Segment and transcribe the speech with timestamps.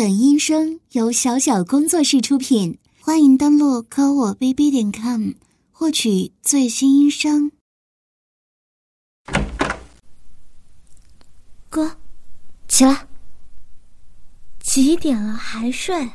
[0.00, 5.32] 本音声由小小工作室出品，欢迎登录科我 bb 点 com
[5.70, 7.52] 获取最新音声。
[11.68, 11.98] 哥，
[12.66, 13.06] 起来！
[14.60, 16.12] 几点了还睡？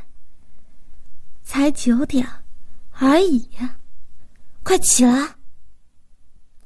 [1.43, 2.27] 才九点
[2.89, 3.47] 而已，
[4.63, 5.36] 快起来！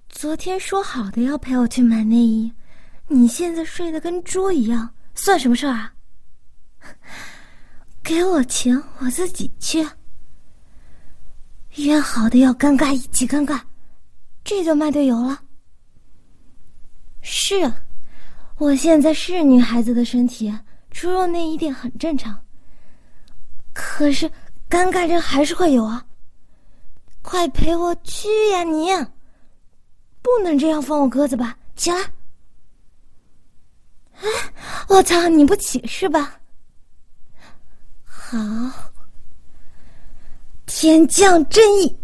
[0.07, 2.53] 昨天说好的要陪我去买内衣，
[3.09, 5.93] 你现在睡得跟猪一样，算什么事儿啊？
[8.09, 9.87] 给我钱，我自己去。
[11.75, 13.61] 约好的要尴尬一起尴尬，
[14.43, 15.39] 这就卖队友了。
[17.21, 17.71] 是，
[18.57, 20.51] 我现在是女孩子的身体，
[20.89, 22.35] 出入内衣店很正常。
[23.73, 24.27] 可是
[24.67, 26.03] 尴尬症还是会有啊！
[27.21, 28.87] 快陪我去呀，你！
[30.23, 31.55] 不能这样放我鸽子吧？
[31.75, 31.99] 起来！
[34.13, 34.27] 哎，
[34.87, 36.39] 我操，你不起是吧？
[38.29, 38.37] 好，
[40.67, 41.97] 天降正义，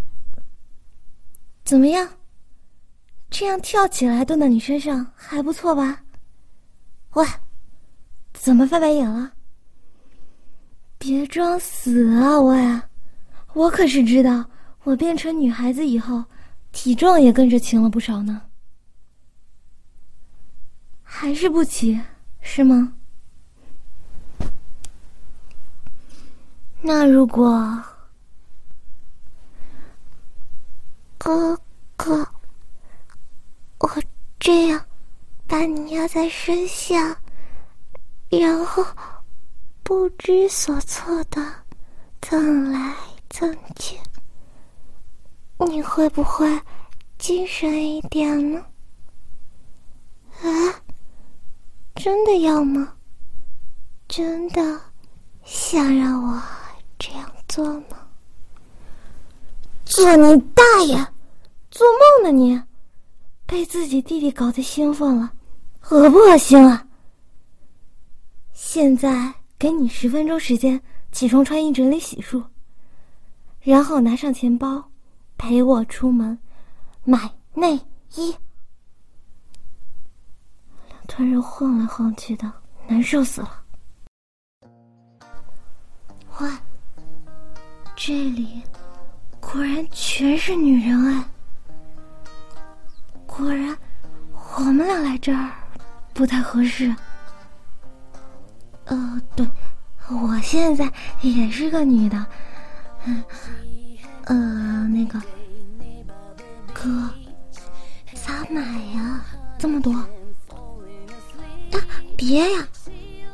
[1.64, 2.10] 怎么样？
[3.30, 6.04] 这样跳起来蹲到你身上还不错吧？
[7.14, 7.24] 喂，
[8.34, 9.34] 怎么翻白眼了？
[10.98, 12.82] 别装死啊，喂！
[13.54, 14.50] 我可是知道，
[14.82, 16.26] 我变成女孩子以后，
[16.72, 18.42] 体重也跟着轻了不少呢。
[21.04, 22.02] 还是不起，
[22.42, 22.94] 是吗？
[26.88, 27.84] 那如果
[31.18, 31.60] 哥
[31.96, 32.24] 哥，
[33.80, 33.90] 我
[34.40, 34.86] 这样
[35.48, 37.20] 把你压在身下，
[38.30, 38.86] 然后
[39.82, 41.44] 不知所措的
[42.22, 42.96] 蹭来
[43.32, 43.98] 蹭去，
[45.58, 46.62] 你会不会
[47.18, 48.64] 精神一点呢？
[50.44, 50.48] 啊，
[51.96, 52.94] 真的要吗？
[54.08, 54.80] 真的
[55.44, 56.40] 想让我？
[57.56, 57.84] 做梦？
[59.86, 60.94] 做你大爷！
[61.72, 61.88] 做
[62.22, 62.62] 梦呢你！
[63.46, 65.32] 被自己弟弟搞得兴奋了，
[65.90, 66.86] 恶不恶心啊？
[68.52, 70.82] 现在给你十分钟时间
[71.14, 72.44] 起床、穿衣、整理、洗漱，
[73.62, 74.92] 然后拿上钱包，
[75.38, 76.38] 陪我出门
[77.06, 77.80] 买内
[78.16, 78.36] 衣。
[80.90, 82.52] 两团人晃来晃去的，
[82.90, 83.64] 难受死了。
[86.42, 86.50] 喂。
[87.96, 88.62] 这里
[89.40, 91.24] 果然全是女人哎！
[93.26, 93.76] 果然，
[94.58, 95.50] 我们俩来这儿
[96.14, 96.94] 不太合适。
[98.86, 99.48] 呃，对，
[100.10, 100.92] 我现在
[101.22, 102.26] 也是个女的。
[103.06, 103.24] 嗯，
[104.26, 105.20] 呃，那个
[106.74, 107.10] 哥，
[108.14, 108.62] 咋买
[108.94, 109.24] 呀？
[109.58, 109.94] 这么多？
[109.94, 110.08] 啊，
[112.18, 112.68] 别呀，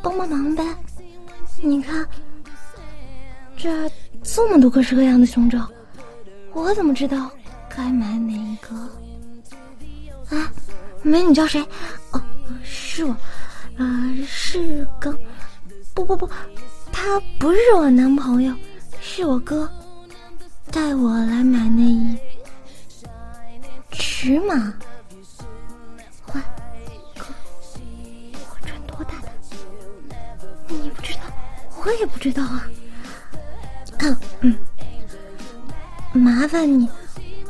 [0.01, 0.63] 帮帮忙呗！
[1.61, 2.07] 你看，
[3.57, 3.91] 这。
[4.23, 5.67] 这么多各式各样的胸罩，
[6.53, 7.29] 我怎么知道
[7.69, 8.75] 该买哪一个？
[10.35, 10.51] 啊，
[11.01, 11.61] 美女叫谁？
[12.11, 12.21] 哦，
[12.63, 13.11] 是我，
[13.77, 15.17] 啊，是刚，
[15.93, 16.29] 不不不，
[16.91, 18.55] 他不是我男朋友，
[19.01, 19.69] 是我哥，
[20.71, 22.17] 带我来买内衣，
[23.91, 24.73] 尺码，
[26.25, 26.41] 换
[27.17, 27.25] 哥，
[28.49, 29.29] 我穿多大的？
[30.67, 31.19] 你不知道，
[31.83, 32.65] 我也不知道啊。
[36.13, 36.88] 麻烦你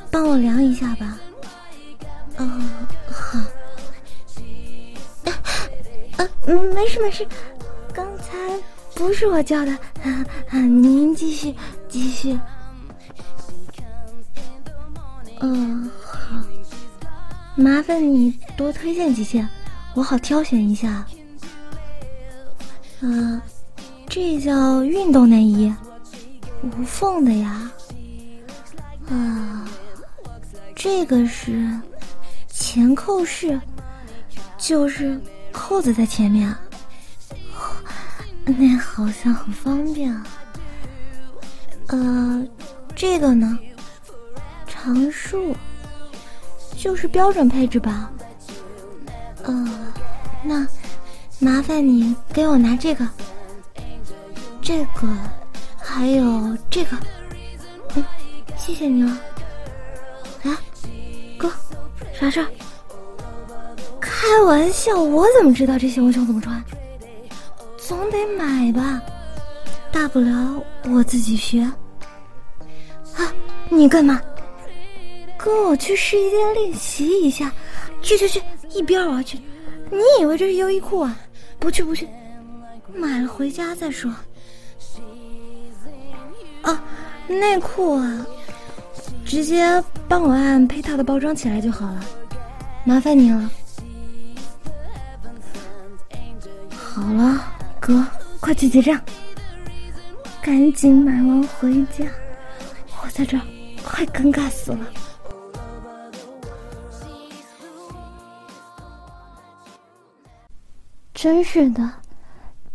[0.10, 1.18] 帮我量一下吧。
[2.38, 2.62] 哦，
[3.12, 3.40] 好。
[5.26, 5.34] 啊
[6.18, 6.30] 啊，
[6.74, 7.28] 没事没事，
[7.94, 8.38] 刚才
[8.94, 9.72] 不是我叫的。
[10.04, 11.56] 啊啊，您继续
[11.90, 12.40] 继续。
[15.40, 16.44] 嗯，好。
[17.56, 19.48] 麻烦你多推荐几件，
[19.96, 21.06] 我好挑选一下。
[23.02, 23.42] 呃，
[24.08, 25.74] 这叫运动内衣。
[26.64, 27.72] 无缝的呀，
[29.12, 29.68] 啊，
[30.74, 31.70] 这个是
[32.48, 33.60] 前扣式，
[34.58, 35.20] 就是
[35.52, 36.56] 扣子在前面，
[38.46, 40.26] 那好像很方便啊。
[41.88, 42.48] 呃，
[42.96, 43.60] 这个呢，
[44.66, 45.54] 长束，
[46.78, 48.10] 就是标准配置吧。
[49.44, 49.94] 呃，
[50.42, 50.66] 那
[51.38, 53.06] 麻烦你给我拿这个，
[54.62, 55.10] 这个。
[55.84, 56.96] 还有这个，
[58.64, 59.10] 谢谢你了。
[60.44, 60.62] 啊，
[61.38, 61.52] 哥，
[62.14, 62.48] 啥事儿？
[64.00, 66.64] 开玩笑，我怎么知道这些我想怎么穿？
[67.78, 69.02] 总得买吧，
[69.92, 71.62] 大不了我自己学。
[73.16, 73.34] 啊，
[73.68, 74.22] 你干嘛？
[75.38, 77.52] 跟我去试衣间练习一下。
[78.04, 79.40] 去去去，一边我要去。
[79.90, 81.18] 你以为这是优衣库啊？
[81.60, 82.08] 不去不去。
[82.94, 84.14] 买了回家再说。
[86.62, 86.84] 啊，
[87.28, 88.26] 内裤啊，
[89.32, 92.04] 直接帮我按配套的包装起来就好了，
[92.84, 93.50] 麻烦你了。
[96.70, 97.42] 好了，
[97.80, 98.06] 哥，
[98.42, 99.00] 快去结账，
[100.42, 102.06] 赶紧买完回家，
[103.02, 103.42] 我在这儿
[103.86, 104.86] 快尴尬死了。
[111.14, 111.90] 真是的，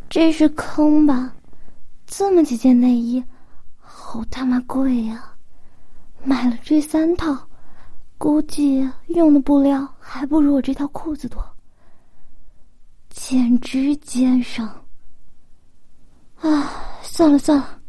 [0.09, 1.31] 这是坑吧？
[2.06, 3.23] 这么几件内衣，
[3.79, 5.36] 好他妈贵呀！
[6.26, 7.49] 买了这三套，
[8.19, 11.40] 估计用的布料还不如我这套裤子多，
[13.11, 14.67] 简直奸商！
[16.40, 17.81] 啊，算了算了，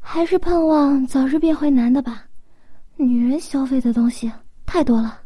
[0.00, 2.26] 还是盼望早日变回男的吧。
[2.96, 4.30] 女人消费的东西
[4.66, 5.18] 太多了。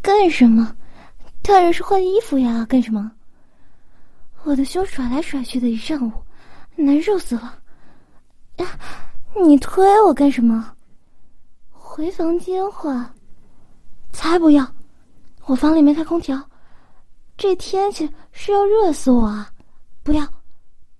[0.00, 0.76] 干什么？
[1.42, 2.64] 当然是换衣服呀！
[2.68, 3.10] 干什么？
[4.44, 6.12] 我的胸甩来甩去的一上午，
[6.76, 7.58] 难受死了。
[8.56, 8.66] 呀，
[9.44, 10.72] 你推我干什么？
[11.72, 13.14] 回房间换？
[14.12, 14.66] 才不要！
[15.46, 16.42] 我房里没开空调，
[17.36, 19.50] 这天气是要热死我啊！
[20.02, 20.26] 不要，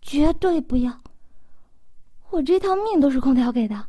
[0.02, 0.92] 绝对不要！
[2.30, 3.86] 我这条命都是空调给的，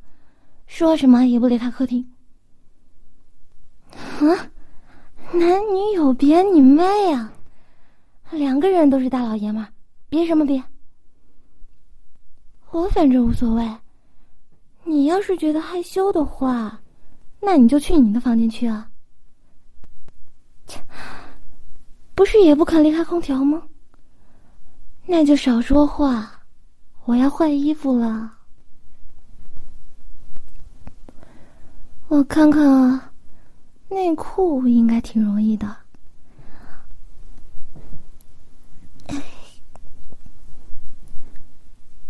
[0.66, 2.10] 说什么也不离开客厅。
[3.92, 4.50] 啊！
[5.34, 7.32] 男女有别，你妹呀！
[8.32, 9.68] 两个人都是大老爷们儿，
[10.10, 10.64] 别什么别？
[12.72, 13.78] 我反正无所谓。
[14.84, 16.80] 你要是觉得害羞的话，
[17.40, 18.90] 那你就去你的房间去啊。
[20.66, 20.80] 切，
[22.14, 23.64] 不是也不肯离开空调吗？
[25.06, 26.42] 那就少说话，
[27.06, 28.34] 我要换衣服了。
[32.08, 33.12] 我看看啊。
[33.90, 35.74] 内裤应该挺容易的，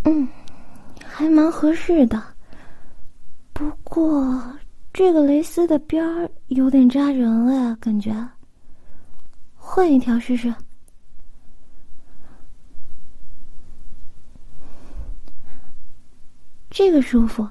[0.06, 0.28] 嗯，
[1.18, 2.22] 还蛮合适的。
[3.52, 4.40] 不过
[4.94, 8.14] 这个蕾丝的边儿有点扎人了，感觉。
[9.56, 10.54] 换一条试试。
[16.70, 17.50] 这个舒服，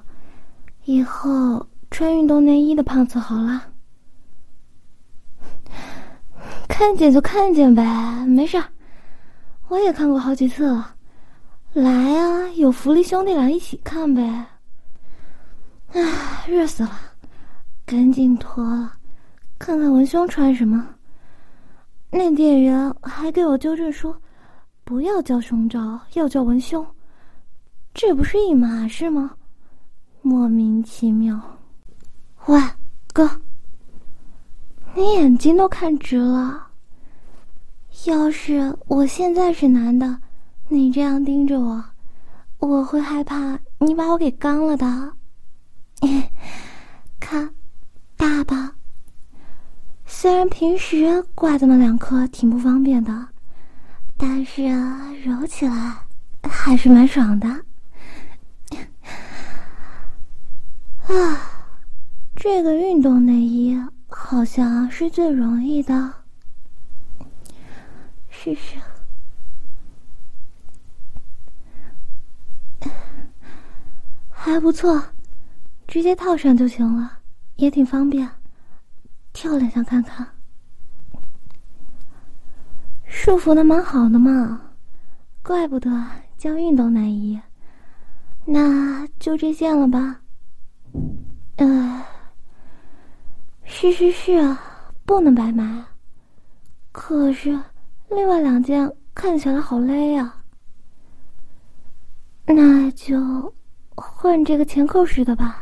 [0.85, 3.67] 以后穿运动内衣的胖子好了。
[6.69, 8.63] 看见就看见呗，没事
[9.67, 10.93] 我也看过好几次了。
[11.77, 14.23] 来啊，有福利，兄弟俩一起看呗。
[15.93, 16.89] 唉，热死了，
[17.85, 18.93] 赶紧脱了，
[19.59, 20.89] 看看文胸穿什么。
[22.09, 24.19] 那店员还给我纠正说，
[24.83, 26.83] 不要叫胸罩，要叫文胸，
[27.93, 29.35] 这不是一码事吗？
[30.23, 31.39] 莫名其妙。
[32.47, 32.59] 喂，
[33.13, 33.29] 哥，
[34.95, 36.69] 你眼睛都看直了。
[38.07, 40.19] 要是我现在是男的，
[40.69, 41.85] 你这样盯着我，
[42.59, 45.13] 我会害怕你把我给刚了的。
[47.19, 47.53] 看，
[48.15, 48.73] 大吧？
[50.05, 53.27] 虽然平时挂这么两颗挺不方便的，
[54.17, 54.63] 但是
[55.23, 55.95] 揉起来
[56.43, 57.47] 还是蛮爽的。
[61.07, 61.41] 啊，
[62.35, 63.77] 这个运动内衣
[64.07, 66.13] 好像是最容易的。
[68.29, 68.75] 试试，
[74.47, 75.03] 还不错，
[75.87, 77.19] 直接套上就行了，
[77.57, 78.29] 也挺方便。
[79.33, 80.25] 跳两下看看，
[83.05, 84.61] 束缚的蛮好的嘛，
[85.43, 85.89] 怪不得
[86.37, 87.37] 叫运动内衣。
[88.45, 90.21] 那就这件了吧。
[91.57, 92.05] 呃，
[93.65, 94.59] 是是是啊，
[95.05, 95.83] 不能白买。
[96.93, 97.59] 可是。
[98.09, 100.33] 另外两件看起来好勒呀，
[102.45, 103.53] 那就
[104.19, 105.61] 换这个前扣式的吧。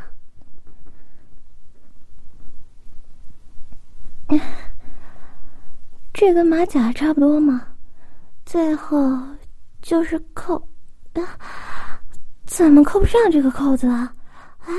[6.14, 7.68] 这跟马甲差不多嘛。
[8.46, 8.98] 最后
[9.82, 10.56] 就是扣，
[11.16, 12.00] 啊，
[12.46, 14.14] 怎么扣不上这个扣子啊？
[14.60, 14.72] 啊，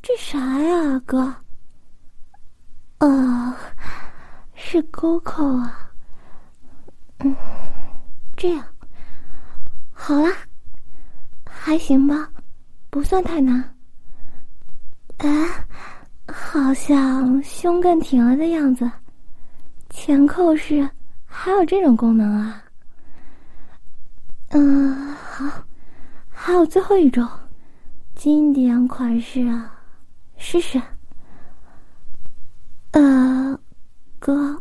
[0.00, 1.34] 这啥呀，哥？
[2.98, 3.56] 呃，
[4.54, 5.90] 是钩扣啊。
[7.24, 7.34] 嗯，
[8.36, 8.64] 这样
[9.92, 10.28] 好了，
[11.44, 12.30] 还行吧，
[12.90, 13.76] 不算太难。
[15.18, 15.48] 哎，
[16.26, 18.90] 好像胸更挺了的样子。
[19.90, 20.88] 前扣式
[21.24, 22.62] 还有这种功能啊？
[24.48, 25.46] 嗯，好，
[26.28, 27.28] 还有最后一种
[28.14, 29.72] 经典款式啊，
[30.36, 30.80] 试试。
[32.92, 33.56] 呃，
[34.18, 34.60] 哥，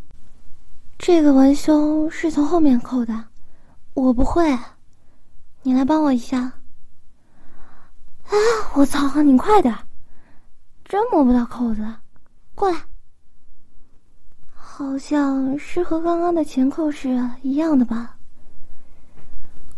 [0.98, 3.24] 这个文胸是从后面扣的，
[3.95, 4.55] 我不会，
[5.63, 6.51] 你来帮我一下。
[8.29, 8.36] 啊！
[8.75, 9.75] 我操，你快点，
[10.86, 11.86] 真摸不到扣子，
[12.55, 12.79] 过来。
[14.53, 17.09] 好像是和刚刚的前扣是
[17.41, 18.15] 一样的吧？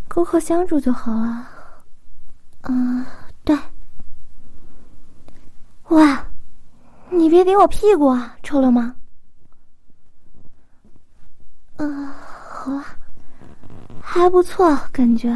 [0.08, 1.48] 勾扣相住就好了。
[2.64, 3.04] 嗯，
[3.44, 3.58] 对。
[5.88, 6.06] 喂，
[7.10, 8.94] 你别顶我屁股啊，臭流氓！
[11.78, 12.84] 嗯，好了，
[14.02, 15.34] 还不错，感觉。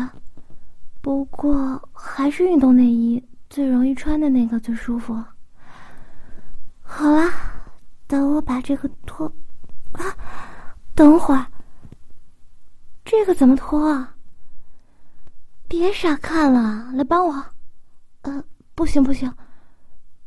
[1.05, 5.13] 不过还是运动内衣最容易穿的那个最舒服。
[6.81, 7.29] 好了，
[8.07, 9.31] 等我把这个脱。
[9.91, 10.01] 啊，
[10.95, 11.45] 等会儿，
[13.05, 14.15] 这个怎么脱啊？
[15.67, 17.45] 别傻看了，来帮我。
[18.23, 18.43] 呃，
[18.73, 19.31] 不行不行，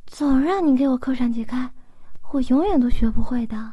[0.06, 1.68] 总让你给我扣上解开，
[2.30, 3.72] 我永远都学不会的。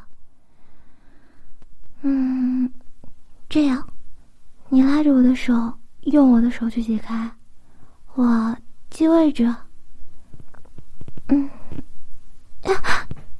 [2.00, 2.68] 嗯，
[3.48, 3.88] 这样，
[4.68, 5.72] 你拉着我的手，
[6.06, 7.30] 用我的手去解开，
[8.14, 8.56] 我
[8.90, 9.44] 记位置。
[11.28, 11.50] 嗯，
[12.62, 12.72] 啊，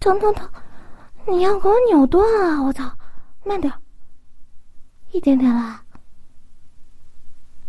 [0.00, 0.48] 疼疼疼！
[1.28, 2.60] 你要给我扭断啊！
[2.60, 2.90] 我操，
[3.44, 3.72] 慢点，
[5.12, 5.78] 一点点来。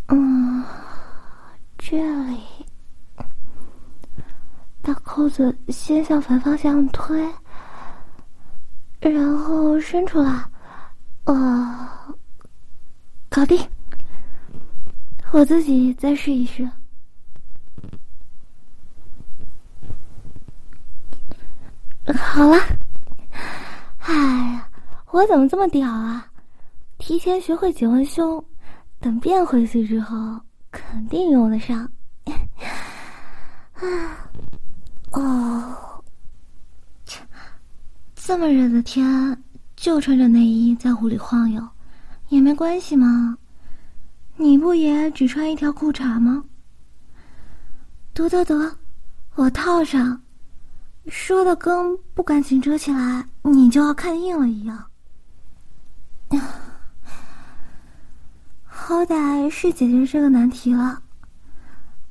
[0.07, 0.63] 嗯，
[1.77, 1.97] 这
[2.31, 2.41] 里，
[4.81, 7.31] 把扣子先向反方向推，
[8.99, 10.43] 然后伸出来。
[11.25, 12.15] 呃，
[13.29, 13.59] 搞定。
[15.31, 16.67] 我自己再试一试。
[22.15, 22.57] 好了，
[23.99, 24.13] 哎
[24.53, 24.69] 呀，
[25.11, 26.25] 我怎么这么屌啊？
[26.97, 28.43] 提前学会解文胸，
[28.99, 30.39] 等变回去之后
[30.71, 31.79] 肯定用得上。
[33.73, 34.29] 啊，
[35.11, 36.03] 哦，
[38.15, 39.43] 这么热的天。
[39.75, 41.61] 就穿着内衣在屋里晃悠，
[42.29, 43.37] 也没关系吗？
[44.37, 46.45] 你不也只穿一条裤衩吗？
[48.13, 48.77] 得得得，
[49.35, 50.21] 我套上，
[51.07, 54.85] 说的跟不赶紧遮起来你就要看硬了一样。
[58.65, 61.01] 好歹是解决这个难题了，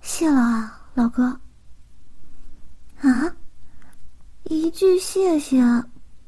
[0.01, 1.41] 谢了啊，老哥。
[3.01, 3.35] 啊，
[4.45, 5.63] 一句谢谢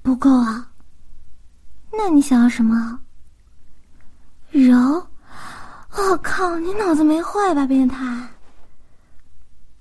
[0.02, 0.70] 不够啊。
[1.92, 3.00] 那你想要什么？
[4.50, 5.06] 柔？
[5.98, 6.56] 我靠！
[6.60, 8.06] 你脑子没坏吧，变态！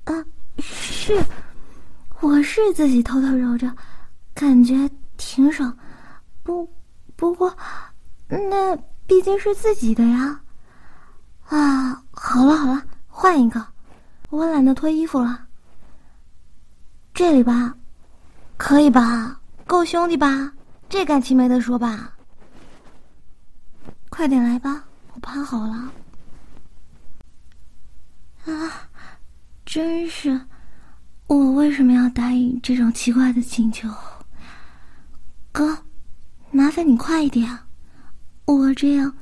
[0.06, 0.26] 啊，
[0.60, 1.24] 是，
[2.22, 3.72] 我是自己偷偷揉着，
[4.34, 5.78] 感觉挺爽。
[6.42, 6.68] 不，
[7.16, 7.56] 不过，
[8.28, 10.42] 那毕竟是自己的呀。
[11.50, 13.64] 啊，好了好了，换一个，
[14.32, 15.46] 我懒得脱衣服了。
[17.14, 17.76] 这里吧，
[18.58, 19.40] 可以吧？
[19.68, 20.52] 够兄弟吧？
[20.90, 22.12] 这感情没得说吧？
[24.10, 24.84] 快点来吧，
[25.14, 25.92] 我趴好了。
[28.48, 28.90] 啊，
[29.66, 30.40] 真是，
[31.28, 33.90] 我为什么要答应这种奇怪的请求？
[35.52, 35.86] 哥，
[36.52, 37.60] 麻烦你快一点，
[38.46, 39.14] 我这样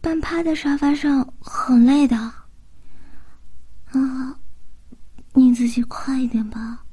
[0.00, 2.16] 半趴在沙发上很累的。
[2.16, 4.38] 啊，
[5.32, 6.84] 你自己快一点吧。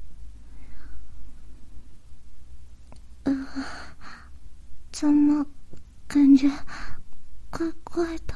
[3.22, 3.46] 呃。
[4.92, 5.44] 怎么
[6.08, 6.50] 感觉
[7.50, 8.34] 怪怪的？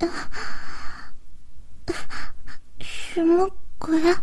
[0.00, 0.06] 啊
[2.80, 4.22] 什么鬼啊？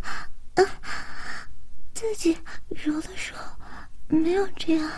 [1.93, 2.37] 自己
[2.69, 3.43] 揉的时候
[4.07, 4.91] 没有这样。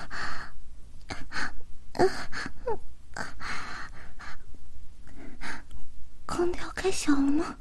[6.25, 7.55] 空调开小了吗？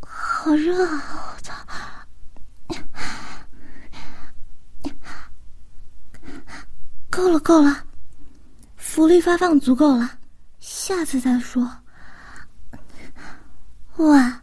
[0.00, 1.36] 好热啊！
[1.36, 1.52] 我操！
[7.10, 7.84] 够了，够了，
[8.76, 10.19] 福利发放足够了，
[10.90, 11.70] 下次再说。
[13.98, 14.42] 哇，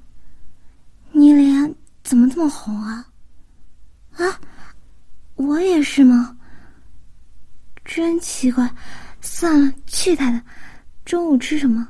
[1.11, 1.75] 你脸
[2.05, 3.05] 怎么这么红啊？
[4.13, 4.39] 啊，
[5.35, 6.37] 我也是吗？
[7.83, 8.73] 真奇怪。
[9.19, 10.41] 算了，去他的！
[11.03, 11.89] 中午吃什么？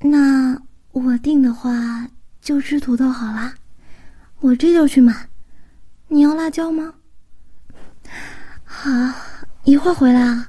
[0.00, 1.70] 那我定的话
[2.40, 3.54] 就吃土豆好啦。
[4.40, 5.28] 我这就去买。
[6.08, 6.92] 你要辣椒吗？
[8.64, 8.90] 好。
[9.62, 10.48] 一会儿回来啊。